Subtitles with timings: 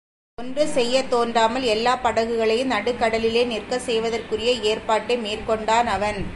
[0.37, 6.21] ஒன்றும் செய்யத் தோன்றாமல் எல்லாப் படகுகளையும் நடுக் கடலிலேயே நிற்கச் செய்வதற்குரிய ஏற்பாட்டை மேற்கொண்டான் அவன்.